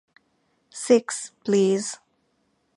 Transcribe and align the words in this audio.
Six, 0.75 1.15
please. 1.45 1.83